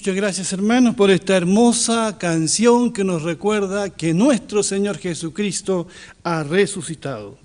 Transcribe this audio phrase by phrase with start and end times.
[0.00, 5.88] Muchas gracias hermanos por esta hermosa canción que nos recuerda que nuestro Señor Jesucristo
[6.22, 7.36] ha resucitado.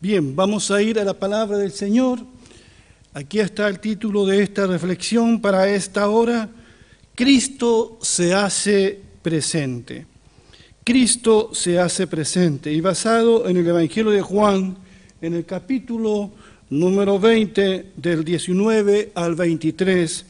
[0.00, 2.20] Bien, vamos a ir a la palabra del Señor.
[3.12, 6.48] Aquí está el título de esta reflexión para esta hora.
[7.16, 10.06] Cristo se hace presente.
[10.84, 12.72] Cristo se hace presente.
[12.72, 14.76] Y basado en el Evangelio de Juan,
[15.20, 16.30] en el capítulo
[16.70, 20.24] número 20, del 19 al 23,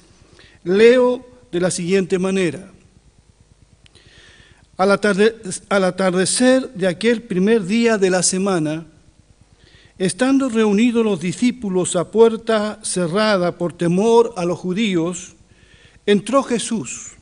[0.69, 2.71] Leo de la siguiente manera.
[4.77, 8.87] Al, atardecer de aquel primer día de la semana,
[9.99, 15.35] estando reunidos los discípulos a puerta cerrada por temor a los judíos,
[16.07, 17.13] entró Jesús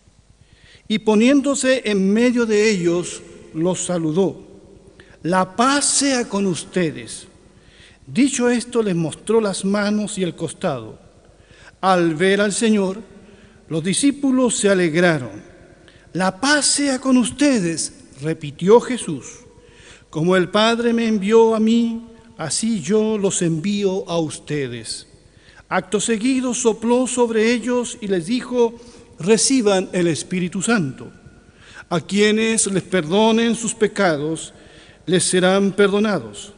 [0.88, 3.22] y poniéndose en medio de ellos,
[3.54, 4.40] los saludó.
[5.22, 7.26] La paz sea con ustedes.
[8.06, 10.98] Dicho esto, les mostró las manos y el costado.
[11.80, 13.15] Al ver al Señor,
[13.68, 15.42] los discípulos se alegraron.
[16.12, 19.26] La paz sea con ustedes, repitió Jesús.
[20.08, 22.06] Como el Padre me envió a mí,
[22.38, 25.08] así yo los envío a ustedes.
[25.68, 28.74] Acto seguido sopló sobre ellos y les dijo,
[29.18, 31.10] reciban el Espíritu Santo.
[31.88, 34.54] A quienes les perdonen sus pecados,
[35.06, 36.52] les serán perdonados.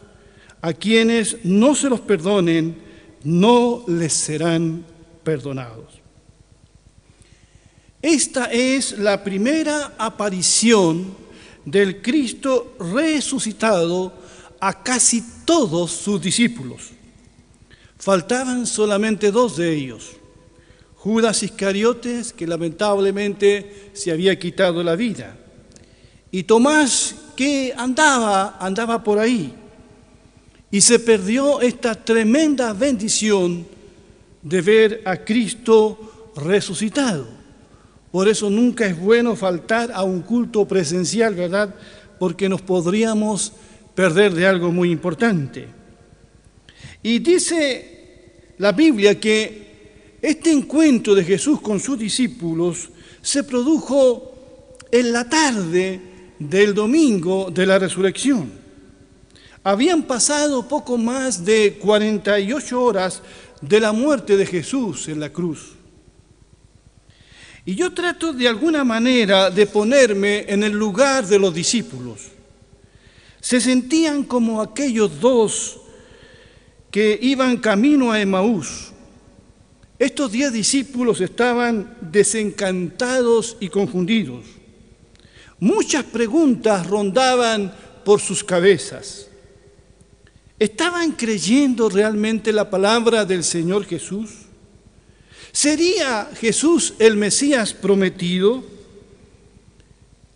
[0.60, 2.76] A quienes no se los perdonen,
[3.24, 4.84] no les serán
[5.22, 5.97] perdonados.
[8.00, 11.16] Esta es la primera aparición
[11.64, 14.12] del Cristo resucitado
[14.60, 16.90] a casi todos sus discípulos.
[17.98, 20.12] Faltaban solamente dos de ellos.
[20.94, 25.36] Judas Iscariotes, que lamentablemente se había quitado la vida,
[26.30, 29.54] y Tomás, que andaba, andaba por ahí,
[30.70, 33.66] y se perdió esta tremenda bendición
[34.42, 37.37] de ver a Cristo resucitado.
[38.10, 41.74] Por eso nunca es bueno faltar a un culto presencial, ¿verdad?
[42.18, 43.52] Porque nos podríamos
[43.94, 45.66] perder de algo muy importante.
[47.02, 52.90] Y dice la Biblia que este encuentro de Jesús con sus discípulos
[53.22, 54.32] se produjo
[54.90, 56.00] en la tarde
[56.38, 58.50] del domingo de la resurrección.
[59.62, 63.22] Habían pasado poco más de 48 horas
[63.60, 65.77] de la muerte de Jesús en la cruz.
[67.68, 72.28] Y yo trato de alguna manera de ponerme en el lugar de los discípulos.
[73.42, 75.78] Se sentían como aquellos dos
[76.90, 78.92] que iban camino a Emaús.
[79.98, 84.46] Estos diez discípulos estaban desencantados y confundidos.
[85.60, 87.70] Muchas preguntas rondaban
[88.02, 89.28] por sus cabezas.
[90.58, 94.47] ¿Estaban creyendo realmente la palabra del Señor Jesús?
[95.52, 98.64] ¿Sería Jesús el Mesías prometido?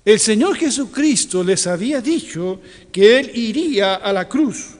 [0.04, 4.70] El Señor Jesucristo les había dicho que Él iría a la cruz,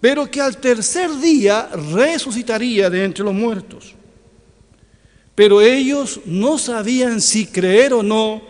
[0.00, 3.94] pero que al tercer día resucitaría de entre los muertos.
[5.34, 8.40] Pero ellos no sabían si creer o no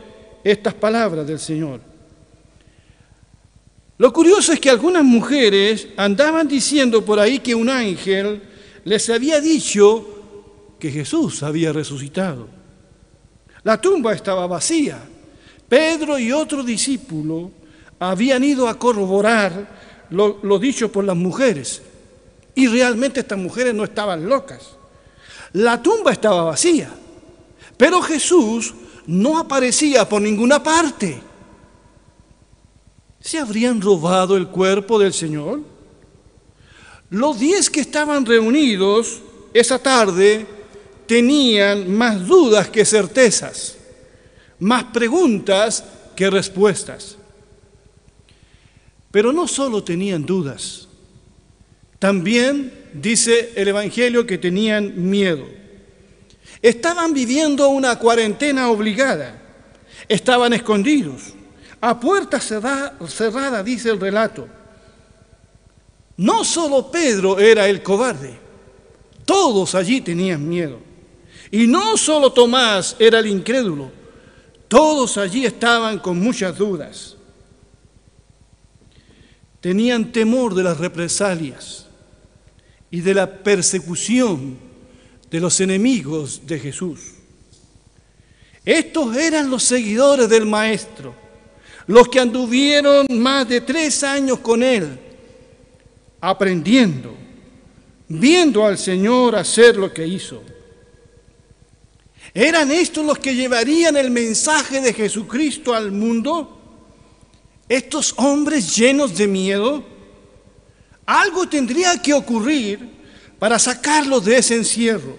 [0.44, 1.80] estas palabras del Señor.
[3.98, 8.42] Lo curioso es que algunas mujeres andaban diciendo por ahí que un ángel
[8.84, 10.15] les había dicho
[10.78, 12.48] que Jesús había resucitado.
[13.62, 14.98] La tumba estaba vacía.
[15.68, 17.50] Pedro y otro discípulo
[17.98, 21.82] habían ido a corroborar lo, dicho por las mujeres.
[22.54, 24.76] Y realmente estas mujeres no estaban locas.
[25.52, 26.90] La tumba estaba vacía.
[27.76, 28.74] Pero Jesús
[29.06, 31.20] no aparecía por ninguna parte.
[33.20, 35.60] ¿Se habrían robado el cuerpo del Señor?
[37.10, 39.20] Los diez que estaban reunidos
[39.52, 40.55] esa tarde
[41.06, 43.76] tenían más dudas que certezas,
[44.58, 47.16] más preguntas que respuestas.
[49.10, 50.88] Pero no solo tenían dudas,
[51.98, 55.46] también dice el Evangelio que tenían miedo.
[56.60, 59.40] Estaban viviendo una cuarentena obligada,
[60.08, 61.34] estaban escondidos,
[61.80, 64.48] a puerta cerrada, dice el relato.
[66.16, 68.38] No solo Pedro era el cobarde,
[69.24, 70.80] todos allí tenían miedo.
[71.50, 73.90] Y no solo Tomás era el incrédulo,
[74.68, 77.16] todos allí estaban con muchas dudas.
[79.60, 81.86] Tenían temor de las represalias
[82.90, 84.58] y de la persecución
[85.30, 87.00] de los enemigos de Jesús.
[88.64, 91.14] Estos eran los seguidores del Maestro,
[91.86, 94.98] los que anduvieron más de tres años con Él,
[96.20, 97.14] aprendiendo,
[98.08, 100.42] viendo al Señor hacer lo que hizo.
[102.36, 106.60] ¿Eran estos los que llevarían el mensaje de Jesucristo al mundo?
[107.66, 109.82] ¿Estos hombres llenos de miedo?
[111.06, 112.90] Algo tendría que ocurrir
[113.38, 115.16] para sacarlos de ese encierro.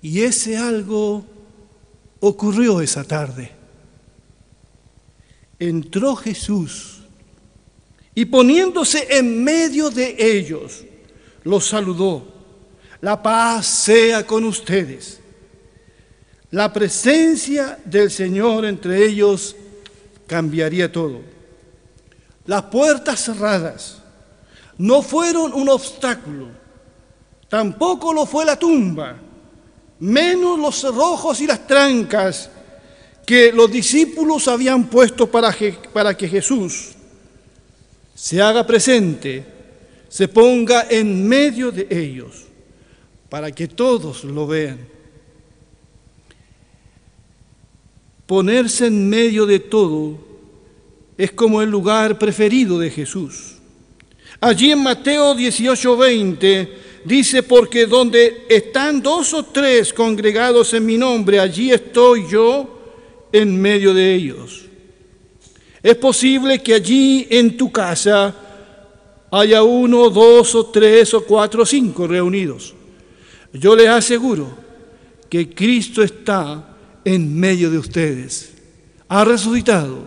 [0.00, 1.26] Y ese algo
[2.20, 3.50] ocurrió esa tarde.
[5.58, 7.00] Entró Jesús
[8.14, 10.84] y poniéndose en medio de ellos,
[11.42, 12.24] los saludó.
[13.00, 15.22] La paz sea con ustedes.
[16.50, 19.54] La presencia del Señor entre ellos
[20.26, 21.20] cambiaría todo.
[22.46, 23.98] Las puertas cerradas
[24.78, 26.48] no fueron un obstáculo,
[27.48, 29.16] tampoco lo fue la tumba,
[29.98, 32.48] menos los cerrojos y las trancas
[33.26, 36.92] que los discípulos habían puesto para que, para que Jesús
[38.14, 39.44] se haga presente,
[40.08, 42.46] se ponga en medio de ellos,
[43.28, 44.97] para que todos lo vean.
[48.28, 50.18] Ponerse en medio de todo
[51.16, 53.54] es como el lugar preferido de Jesús.
[54.38, 56.68] Allí en Mateo 18:20
[57.06, 62.68] dice, porque donde están dos o tres congregados en mi nombre, allí estoy yo
[63.32, 64.66] en medio de ellos.
[65.82, 68.36] Es posible que allí en tu casa
[69.30, 72.74] haya uno, dos o tres o cuatro o cinco reunidos.
[73.54, 74.50] Yo les aseguro
[75.30, 76.76] que Cristo está
[77.14, 78.52] en medio de ustedes.
[79.08, 80.02] Ha resucitado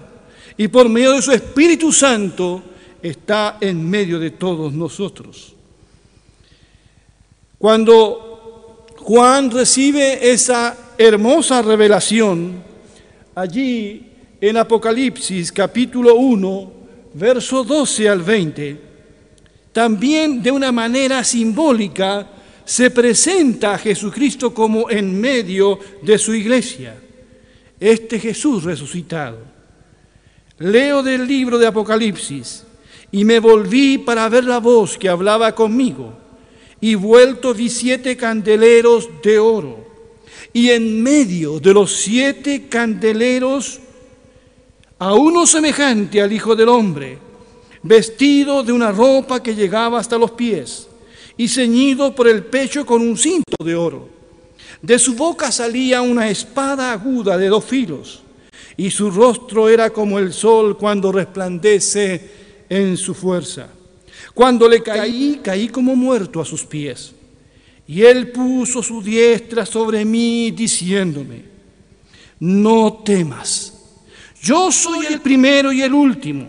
[0.55, 2.61] y por medio de su Espíritu Santo
[3.01, 5.55] está en medio de todos nosotros.
[7.57, 12.63] Cuando Juan recibe esa hermosa revelación,
[13.33, 14.07] allí
[14.39, 16.73] en Apocalipsis capítulo 1,
[17.15, 18.81] verso 12 al 20,
[19.71, 22.27] también de una manera simbólica
[22.71, 26.97] se presenta a Jesucristo como en medio de su iglesia,
[27.77, 29.39] este Jesús resucitado.
[30.57, 32.63] Leo del libro de Apocalipsis
[33.11, 36.13] y me volví para ver la voz que hablaba conmigo.
[36.79, 39.85] Y vuelto vi siete candeleros de oro.
[40.53, 43.81] Y en medio de los siete candeleros
[44.97, 47.17] a uno semejante al Hijo del Hombre,
[47.83, 50.87] vestido de una ropa que llegaba hasta los pies
[51.41, 54.07] y ceñido por el pecho con un cinto de oro.
[54.79, 58.21] De su boca salía una espada aguda de dos filos,
[58.77, 62.29] y su rostro era como el sol cuando resplandece
[62.69, 63.69] en su fuerza.
[64.35, 67.11] Cuando le caí, caí como muerto a sus pies.
[67.87, 71.41] Y él puso su diestra sobre mí, diciéndome,
[72.39, 73.73] no temas,
[74.43, 76.47] yo soy el primero y el último,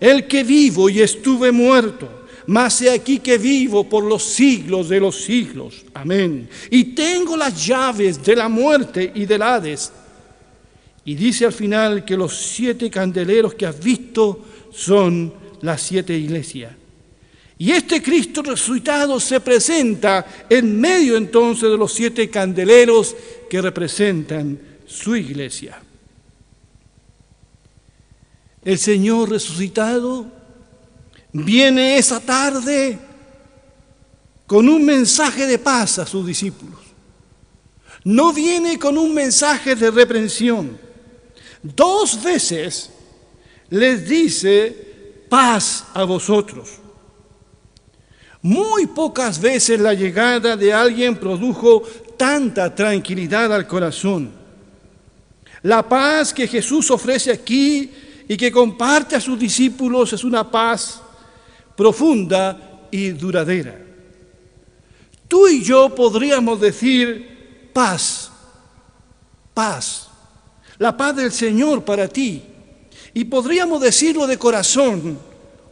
[0.00, 5.00] el que vivo y estuve muerto mas he aquí que vivo por los siglos de
[5.00, 5.84] los siglos.
[5.94, 6.48] Amén.
[6.70, 9.92] Y tengo las llaves de la muerte y del Hades.
[11.04, 15.32] Y dice al final que los siete candeleros que has visto son
[15.62, 16.72] las siete iglesias.
[17.58, 23.14] Y este Cristo resucitado se presenta en medio entonces de los siete candeleros
[23.50, 25.82] que representan su iglesia.
[28.64, 30.39] El Señor resucitado
[31.32, 32.98] viene esa tarde
[34.46, 36.80] con un mensaje de paz a sus discípulos.
[38.04, 40.78] No viene con un mensaje de reprensión.
[41.62, 42.90] Dos veces
[43.68, 46.70] les dice paz a vosotros.
[48.42, 51.82] Muy pocas veces la llegada de alguien produjo
[52.16, 54.32] tanta tranquilidad al corazón.
[55.62, 57.90] La paz que Jesús ofrece aquí
[58.26, 61.02] y que comparte a sus discípulos es una paz
[61.80, 63.74] profunda y duradera.
[65.26, 68.30] Tú y yo podríamos decir paz,
[69.54, 70.10] paz,
[70.76, 72.42] la paz del Señor para ti.
[73.14, 75.18] Y podríamos decirlo de corazón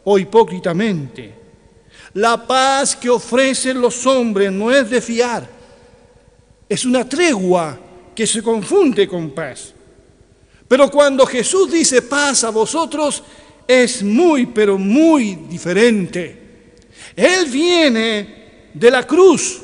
[0.03, 1.35] o hipócritamente.
[2.15, 5.47] La paz que ofrecen los hombres no es de fiar,
[6.67, 7.77] es una tregua
[8.15, 9.75] que se confunde con paz.
[10.67, 13.21] Pero cuando Jesús dice paz a vosotros,
[13.69, 16.73] es muy, pero muy diferente.
[17.15, 19.61] Él viene de la cruz,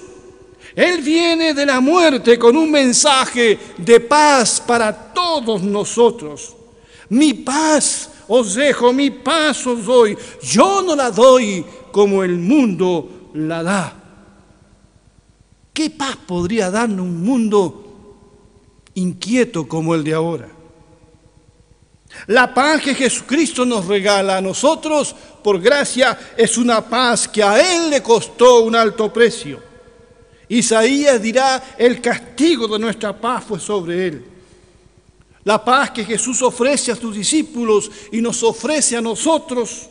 [0.76, 6.56] Él viene de la muerte con un mensaje de paz para todos nosotros.
[7.10, 10.16] Mi paz os dejo, mi paz os doy.
[10.44, 14.04] Yo no la doy como el mundo la da.
[15.74, 17.82] ¿Qué paz podría darnos un mundo
[18.94, 20.55] inquieto como el de ahora?
[22.28, 27.60] La paz que Jesucristo nos regala a nosotros por gracia es una paz que a
[27.60, 29.76] Él le costó un alto precio.
[30.48, 34.26] Isaías dirá, el castigo de nuestra paz fue sobre él.
[35.44, 39.90] La paz que Jesús ofrece a sus discípulos y nos ofrece a nosotros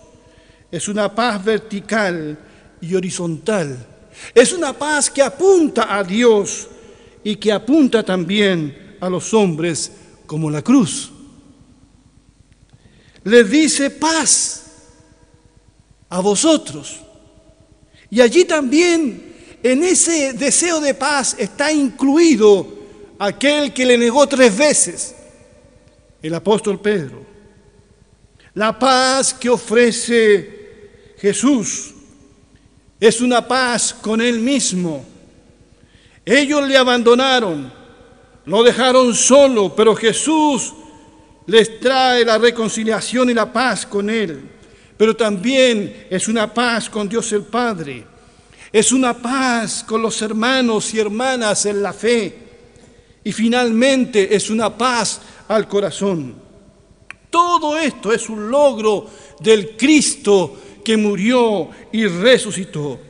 [0.71, 2.37] es una paz vertical
[2.81, 3.87] y horizontal.
[4.35, 6.69] Es una paz que apunta a Dios
[7.23, 9.93] y que apunta también a los hombres
[10.27, 11.14] como la cruz.
[13.25, 14.65] Les dice paz
[16.11, 17.01] a vosotros.
[18.11, 22.69] Y allí también, en ese deseo de paz, está incluido
[23.19, 25.15] aquel que le negó tres veces,
[26.23, 27.25] el apóstol Pedro.
[28.55, 31.95] La paz que ofrece Jesús
[33.01, 35.05] es una paz con Él mismo.
[36.25, 37.73] Ellos le abandonaron,
[38.47, 40.73] lo dejaron solo, pero Jesús
[41.47, 44.55] les trae la reconciliación y la paz con Él
[44.97, 48.05] pero también es una paz con Dios el Padre.
[48.73, 52.39] Es una paz con los hermanos y hermanas en la fe.
[53.23, 56.35] Y finalmente es una paz al corazón.
[57.31, 59.07] Todo esto es un logro
[59.41, 63.01] del Cristo que murió y resucitó.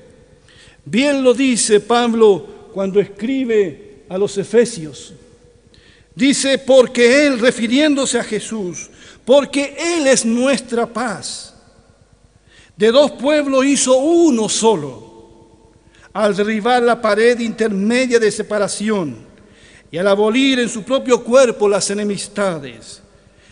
[0.84, 5.12] Bien lo dice Pablo cuando escribe a los Efesios.
[6.14, 8.88] Dice, porque Él, refiriéndose a Jesús,
[9.24, 11.54] porque Él es nuestra paz
[12.76, 15.72] de dos pueblos hizo uno solo,
[16.12, 19.16] al derribar la pared intermedia de separación
[19.90, 23.00] y al abolir en su propio cuerpo las enemistades.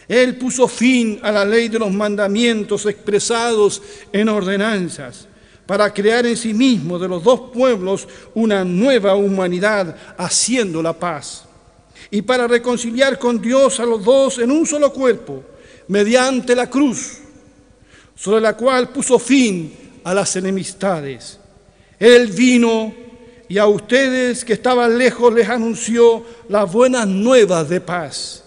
[0.09, 3.81] Él puso fin a la ley de los mandamientos expresados
[4.12, 5.28] en ordenanzas
[5.66, 11.47] para crear en sí mismo de los dos pueblos una nueva humanidad haciendo la paz
[12.12, 15.42] y para reconciliar con Dios a los dos en un solo cuerpo
[15.88, 17.19] mediante la cruz
[18.14, 19.73] sobre la cual puso fin
[20.04, 21.40] a las enemistades.
[21.99, 22.95] Él vino
[23.49, 28.45] y a ustedes que estaban lejos les anunció las buenas nuevas de paz,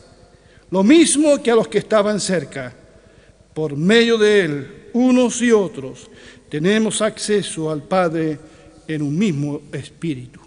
[0.70, 2.72] lo mismo que a los que estaban cerca.
[3.52, 6.08] Por medio de Él, unos y otros,
[6.50, 8.38] tenemos acceso al Padre
[8.88, 10.40] en un mismo espíritu.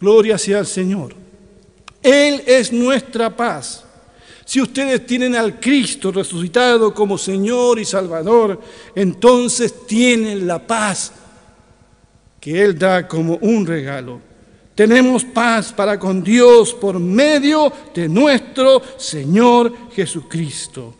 [0.00, 1.24] Gloria sea al Señor.
[2.04, 3.82] Él es nuestra paz.
[4.44, 8.60] Si ustedes tienen al Cristo resucitado como Señor y Salvador,
[8.94, 11.12] entonces tienen la paz
[12.38, 14.20] que Él da como un regalo.
[14.74, 20.94] Tenemos paz para con Dios por medio de nuestro Señor Jesucristo.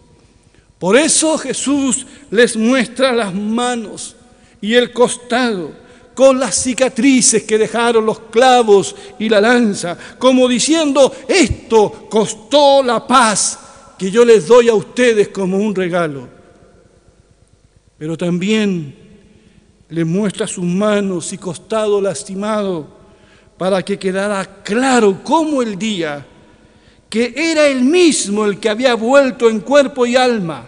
[0.78, 4.16] Por eso Jesús les muestra las manos
[4.60, 5.83] y el costado
[6.14, 13.06] con las cicatrices que dejaron los clavos y la lanza, como diciendo, esto costó la
[13.06, 13.58] paz
[13.98, 16.28] que yo les doy a ustedes como un regalo.
[17.98, 18.94] Pero también
[19.88, 22.86] les muestra sus manos y costado lastimado
[23.58, 26.26] para que quedara claro como el día
[27.14, 30.66] que era el mismo el que había vuelto en cuerpo y alma.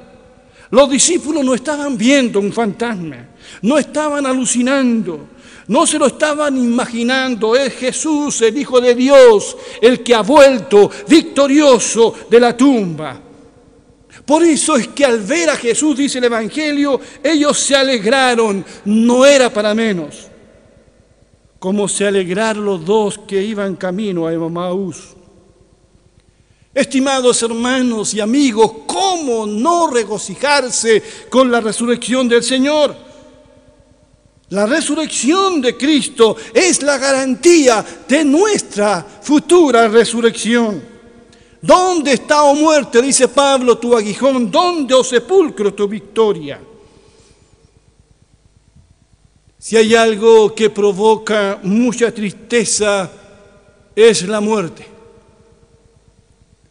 [0.71, 3.31] Los discípulos no estaban viendo un fantasma,
[3.62, 5.31] no estaban alucinando,
[5.68, 10.90] no se lo estaban imaginando, es Jesús, el Hijo de Dios, el que ha vuelto
[11.08, 13.20] victorioso de la tumba.
[14.25, 19.25] Por eso es que al ver a Jesús, dice el Evangelio, ellos se alegraron, no
[19.25, 20.28] era para menos,
[21.58, 25.14] como se alegraron los dos que iban camino a Emaús.
[26.75, 33.06] Estimados hermanos y amigos, ¿cómo no regocijarse con la resurrección del Señor?
[34.50, 40.83] La resurrección de Cristo es la garantía de nuestra futura resurrección.
[41.61, 44.50] ¿Dónde está, oh muerte, dice Pablo, tu aguijón?
[44.50, 46.61] ¿Dónde, oh sepulcro, tu victoria?
[49.59, 53.11] Si hay algo que provoca mucha tristeza,
[53.97, 54.87] es la muerte.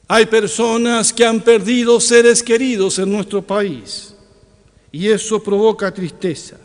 [0.08, 4.16] Hay personas que han perdido seres queridos en nuestro país
[4.94, 6.58] y eso provoca tristeza.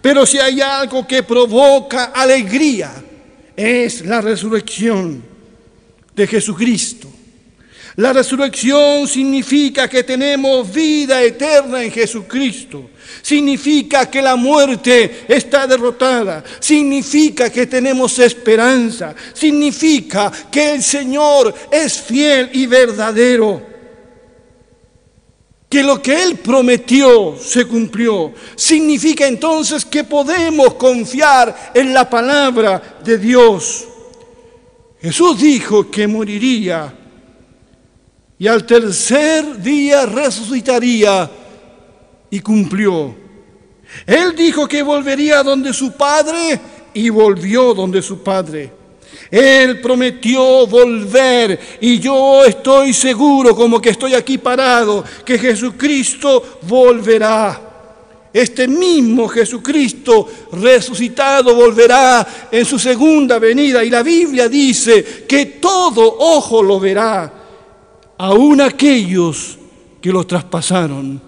[0.00, 2.92] Pero si hay algo que provoca alegría,
[3.56, 5.22] es la resurrección
[6.14, 7.08] de Jesucristo.
[7.96, 12.90] La resurrección significa que tenemos vida eterna en Jesucristo.
[13.20, 16.42] Significa que la muerte está derrotada.
[16.60, 19.14] Significa que tenemos esperanza.
[19.34, 23.70] Significa que el Señor es fiel y verdadero
[25.70, 28.34] que lo que Él prometió se cumplió.
[28.56, 33.86] Significa entonces que podemos confiar en la palabra de Dios.
[35.00, 36.92] Jesús dijo que moriría
[38.36, 41.30] y al tercer día resucitaría
[42.30, 43.14] y cumplió.
[44.06, 46.60] Él dijo que volvería donde su Padre
[46.94, 48.79] y volvió donde su padre.
[49.30, 57.68] Él prometió volver y yo estoy seguro, como que estoy aquí parado, que Jesucristo volverá.
[58.32, 66.16] Este mismo Jesucristo resucitado volverá en su segunda venida y la Biblia dice que todo
[66.18, 67.32] ojo lo verá,
[68.18, 69.58] aun aquellos
[70.00, 71.20] que lo traspasaron.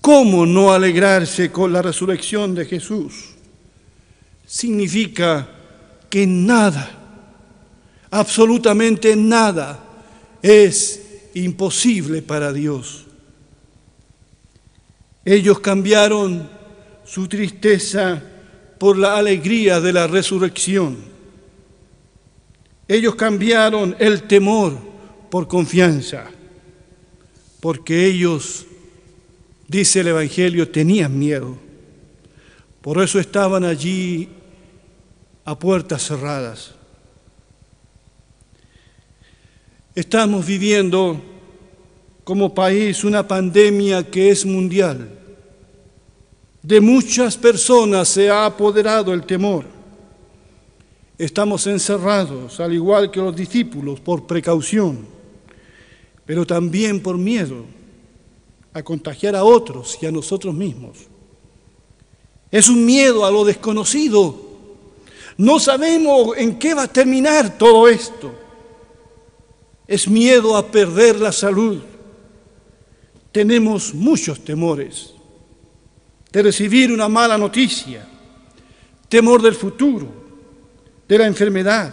[0.00, 3.31] ¿Cómo no alegrarse con la resurrección de Jesús?
[4.52, 5.48] Significa
[6.10, 6.90] que nada,
[8.10, 9.82] absolutamente nada,
[10.42, 13.06] es imposible para Dios.
[15.24, 16.50] Ellos cambiaron
[17.06, 18.22] su tristeza
[18.78, 20.98] por la alegría de la resurrección.
[22.86, 24.76] Ellos cambiaron el temor
[25.30, 26.26] por confianza,
[27.58, 28.66] porque ellos,
[29.66, 31.56] dice el Evangelio, tenían miedo.
[32.82, 34.28] Por eso estaban allí
[35.44, 36.74] a puertas cerradas.
[39.94, 41.20] Estamos viviendo
[42.24, 45.18] como país una pandemia que es mundial.
[46.62, 49.64] De muchas personas se ha apoderado el temor.
[51.18, 55.06] Estamos encerrados, al igual que los discípulos, por precaución,
[56.24, 57.64] pero también por miedo
[58.72, 60.98] a contagiar a otros y a nosotros mismos.
[62.50, 64.51] Es un miedo a lo desconocido.
[65.36, 68.34] No sabemos en qué va a terminar todo esto.
[69.86, 71.80] Es miedo a perder la salud.
[73.30, 75.14] Tenemos muchos temores.
[76.30, 78.06] De recibir una mala noticia,
[79.08, 80.08] temor del futuro,
[81.06, 81.92] de la enfermedad,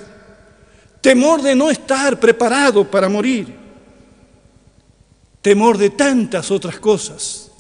[1.02, 3.54] temor de no estar preparado para morir,
[5.42, 7.52] temor de tantas otras cosas,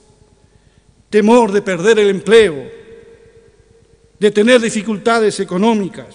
[1.09, 2.78] temor de perder el empleo,
[4.19, 6.07] de tener dificultades económicas.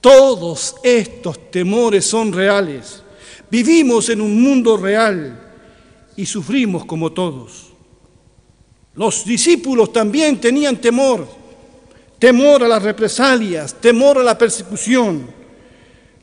[0.00, 3.02] Todos estos temores son reales.
[3.50, 5.38] Vivimos en un mundo real
[6.16, 7.72] y sufrimos como todos.
[8.94, 11.26] Los discípulos también tenían temor,
[12.18, 15.26] temor a las represalias, temor a la persecución,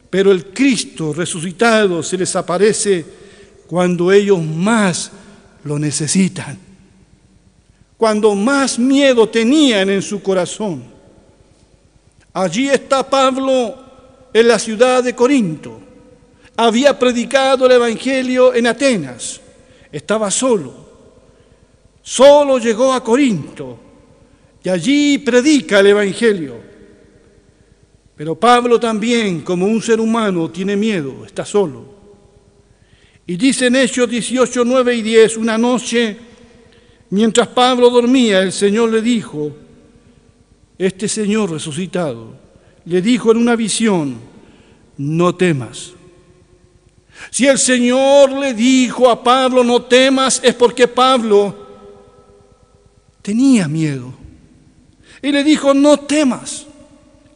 [0.09, 3.05] pero el Cristo resucitado se les aparece
[3.67, 5.11] cuando ellos más
[5.63, 6.57] lo necesitan,
[7.99, 10.81] cuando más miedo tenían en su corazón.
[12.31, 13.75] Allí está Pablo
[14.33, 15.81] en la ciudad de Corinto.
[16.55, 19.41] Había predicado el Evangelio en Atenas
[19.91, 20.73] estaba solo.
[22.01, 23.77] Solo llegó a Corinto
[24.63, 26.55] y allí predica el Evangelio.
[28.15, 31.99] Pero Pablo también, como un ser humano, tiene miedo, está solo.
[33.27, 36.28] Y dice en Hechos 18, 9 y 10, una noche,
[37.09, 39.51] mientras Pablo dormía, el Señor le dijo,
[40.77, 42.35] este Señor resucitado,
[42.85, 44.17] le dijo en una visión,
[44.97, 45.93] no temas.
[47.31, 51.55] Si el Señor le dijo a Pablo, no temas, es porque Pablo
[53.21, 54.13] tenía miedo.
[55.21, 56.65] Y le dijo, no temas,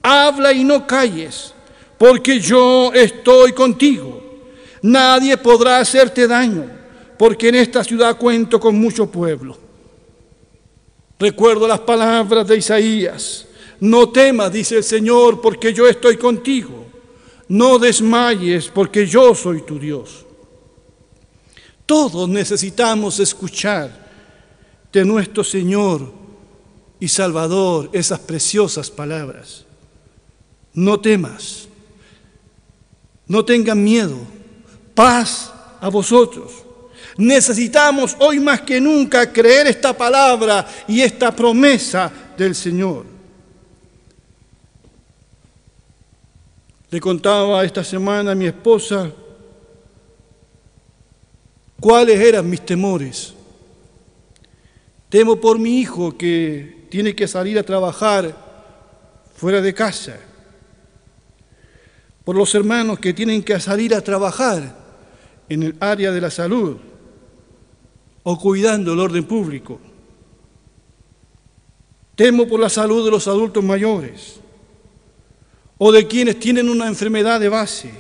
[0.02, 1.54] habla y no calles,
[1.98, 4.22] porque yo estoy contigo.
[4.82, 6.66] Nadie podrá hacerte daño,
[7.18, 9.63] porque en esta ciudad cuento con mucho pueblo.
[11.20, 13.48] Recuerdo las palabras de Isaías,
[13.80, 16.84] no temas, dice el Señor, porque yo estoy contigo
[17.48, 20.26] no desmayes porque yo soy tu Dios.
[21.86, 24.10] Todos necesitamos escuchar
[24.92, 26.12] de nuestro Señor
[27.00, 29.66] y Salvador esas preciosas palabras.
[30.74, 31.68] No temas,
[33.28, 34.18] no tengan miedo,
[34.96, 36.63] paz a vosotros.
[37.18, 43.06] Necesitamos hoy más que nunca creer esta palabra y esta promesa del Señor.
[46.90, 49.12] Le contaba esta semana a mi esposa
[51.80, 53.34] cuáles eran mis temores.
[55.10, 58.36] Temo por mi hijo que tiene que salir a trabajar
[59.36, 60.18] fuera de casa.
[62.24, 64.76] Por los hermanos que tienen que salir a trabajar
[65.50, 66.78] en el área de la salud
[68.24, 69.80] o cuidando el orden público.
[72.16, 74.40] Temo por la salud de los adultos mayores
[75.78, 77.92] o de quienes tienen una enfermedad de base,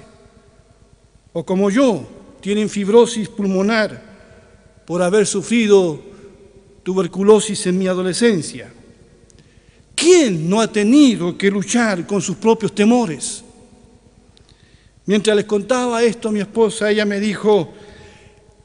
[1.33, 2.07] o como yo,
[2.39, 4.01] tienen fibrosis pulmonar
[4.85, 5.99] por haber sufrido
[6.83, 8.71] tuberculosis en mi adolescencia.
[9.95, 13.43] ¿Quién no ha tenido que luchar con sus propios temores?
[15.05, 17.73] Mientras les contaba esto a mi esposa, ella me dijo,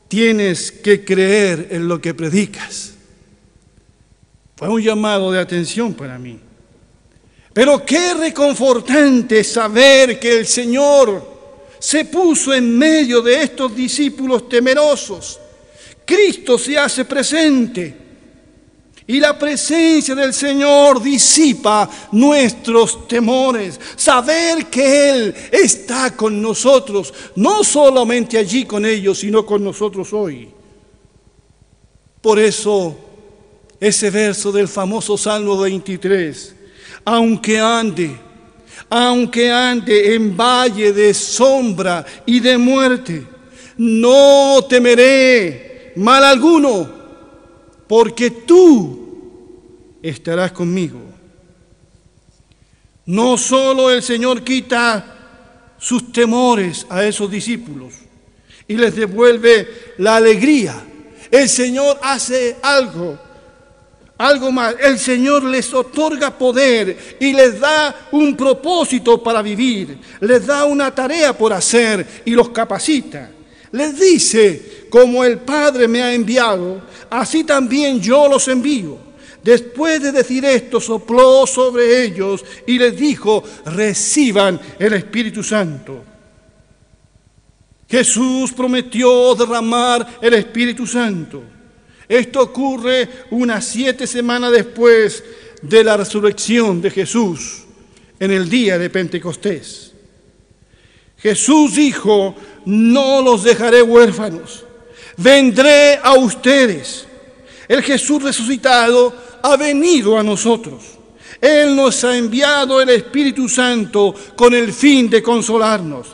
[0.08, 2.94] tienes que creer en lo que predicas.
[4.56, 6.40] Fue un llamado de atención para mí.
[7.52, 11.38] Pero qué reconfortante saber que el Señor
[11.78, 15.38] se puso en medio de estos discípulos temerosos.
[16.04, 18.07] Cristo se hace presente
[19.10, 23.80] y la presencia del Señor disipa nuestros temores.
[23.96, 30.50] Saber que Él está con nosotros, no solamente allí con ellos, sino con nosotros hoy.
[32.20, 32.98] Por eso,
[33.80, 36.54] ese verso del famoso Salmo 23,
[37.06, 38.14] aunque ande,
[38.90, 43.26] aunque ande en valle de sombra y de muerte,
[43.78, 46.98] no temeré mal alguno
[47.88, 48.97] porque tú
[50.02, 51.00] estarás conmigo.
[53.06, 55.16] No solo el Señor quita
[55.78, 57.94] sus temores a esos discípulos
[58.66, 60.84] y les devuelve la alegría.
[61.30, 63.18] El Señor hace algo,
[64.18, 64.74] algo más.
[64.78, 69.98] El Señor les otorga poder y les da un propósito para vivir.
[70.20, 73.30] Les da una tarea por hacer y los capacita.
[73.72, 79.07] Les dice, como el Padre me ha enviado, así también yo los envío.
[79.42, 86.04] Después de decir esto, sopló sobre ellos y les dijo, reciban el Espíritu Santo.
[87.88, 91.42] Jesús prometió derramar el Espíritu Santo.
[92.08, 95.24] Esto ocurre unas siete semanas después
[95.62, 97.64] de la resurrección de Jesús
[98.20, 99.92] en el día de Pentecostés.
[101.18, 104.64] Jesús dijo, no los dejaré huérfanos,
[105.16, 107.07] vendré a ustedes.
[107.68, 110.82] El Jesús resucitado ha venido a nosotros.
[111.40, 116.08] Él nos ha enviado el Espíritu Santo con el fin de consolarnos.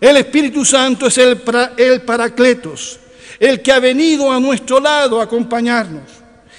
[0.00, 1.40] El Espíritu Santo es el,
[1.78, 3.00] el Paracletos,
[3.40, 6.02] el que ha venido a nuestro lado a acompañarnos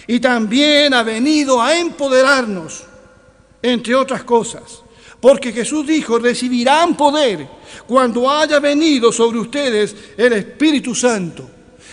[0.08, 2.84] y también ha venido a empoderarnos,
[3.62, 4.82] entre otras cosas.
[5.20, 7.48] Porque Jesús dijo, recibirán poder
[7.88, 11.50] cuando haya venido sobre ustedes el Espíritu Santo.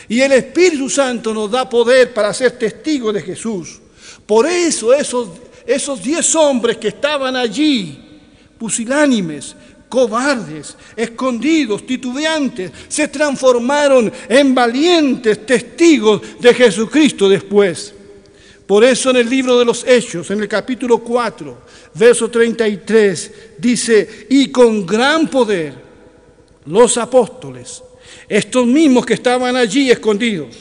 [0.08, 3.80] Y el Espíritu Santo nos da poder para ser testigos de Jesús.
[4.26, 5.28] Por eso esos,
[5.66, 7.98] esos diez hombres que estaban allí,
[8.58, 9.56] pusilánimes,
[9.88, 17.94] cobardes, escondidos, titubeantes, se transformaron en valientes testigos de Jesucristo después.
[18.66, 21.58] Por eso en el libro de los Hechos, en el capítulo 4,
[21.94, 25.74] verso 33, dice, y con gran poder
[26.64, 27.82] los apóstoles,
[28.32, 30.56] estos mismos que estaban allí escondidos,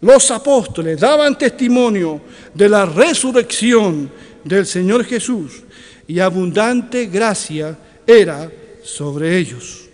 [0.00, 2.22] los apóstoles daban testimonio
[2.54, 4.10] de la resurrección
[4.42, 5.62] del Señor Jesús
[6.08, 8.50] y abundante gracia era
[8.82, 9.90] sobre ellos.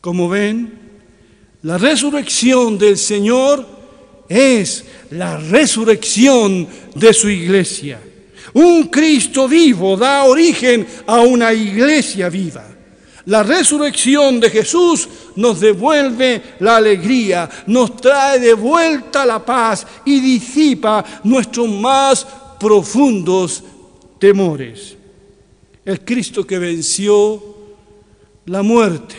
[0.00, 0.72] Como ven,
[1.62, 3.64] la resurrección del Señor
[4.28, 8.00] es la resurrección de su iglesia.
[8.54, 12.71] Un Cristo vivo da origen a una iglesia viva.
[13.26, 20.20] La resurrección de Jesús nos devuelve la alegría, nos trae de vuelta la paz y
[20.20, 22.26] disipa nuestros más
[22.58, 23.62] profundos
[24.18, 24.96] temores.
[25.84, 27.42] El Cristo que venció
[28.46, 29.16] la muerte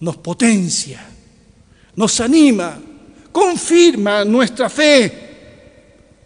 [0.00, 1.06] nos potencia,
[1.94, 2.78] nos anima,
[3.30, 5.30] confirma nuestra fe.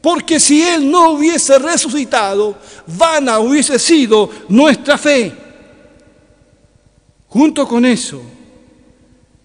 [0.00, 2.56] Porque si Él no hubiese resucitado,
[2.86, 5.45] vana hubiese sido nuestra fe.
[7.28, 8.22] Junto con eso,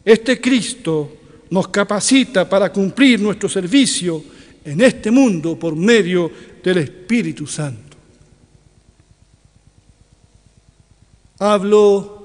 [0.04, 1.18] este Cristo
[1.50, 4.24] nos capacita para cumplir nuestro servicio
[4.64, 6.32] en este mundo por medio
[6.64, 7.98] del Espíritu Santo.
[11.40, 12.22] Hablo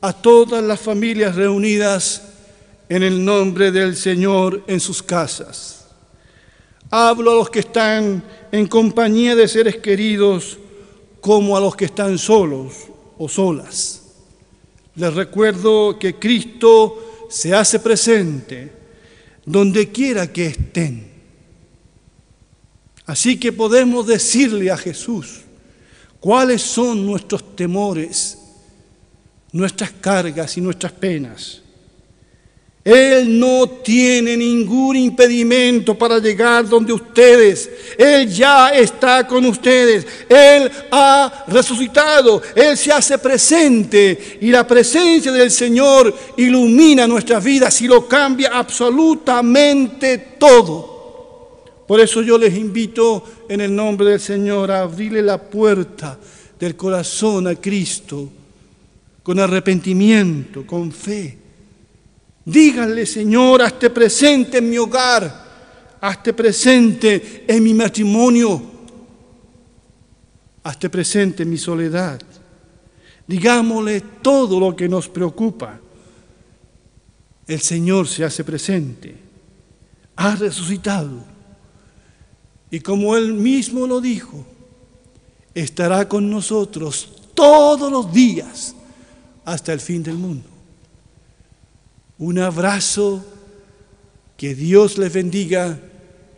[0.00, 2.22] a todas las familias reunidas
[2.88, 5.86] en el nombre del Señor en sus casas.
[6.90, 10.58] Hablo a los que están en compañía de seres queridos
[11.20, 12.74] como a los que están solos
[13.18, 14.05] o solas.
[14.96, 18.72] Les recuerdo que Cristo se hace presente
[19.44, 21.06] donde quiera que estén.
[23.06, 25.42] Así que podemos decirle a Jesús
[26.18, 28.38] cuáles son nuestros temores,
[29.52, 31.62] nuestras cargas y nuestras penas.
[32.86, 37.68] Él no tiene ningún impedimento para llegar donde ustedes.
[37.98, 40.06] Él ya está con ustedes.
[40.28, 42.40] Él ha resucitado.
[42.54, 44.38] Él se hace presente.
[44.40, 51.82] Y la presencia del Señor ilumina nuestras vidas y lo cambia absolutamente todo.
[51.88, 56.16] Por eso yo les invito en el nombre del Señor a abrirle la puerta
[56.56, 58.28] del corazón a Cristo
[59.24, 61.45] con arrepentimiento, con fe
[62.46, 68.62] Díganle, Señor, hazte presente en mi hogar, hazte presente en mi matrimonio,
[70.62, 72.20] hazte presente en mi soledad.
[73.26, 75.80] Digámosle todo lo que nos preocupa.
[77.48, 79.16] El Señor se hace presente,
[80.14, 81.24] ha resucitado.
[82.70, 84.46] Y como Él mismo lo dijo,
[85.52, 88.76] estará con nosotros todos los días
[89.44, 90.55] hasta el fin del mundo.
[92.18, 93.24] Un abrazo,
[94.36, 95.78] que Dios les bendiga,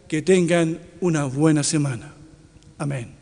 [0.08, 2.14] que tengan una buena semana.
[2.78, 3.17] Amén.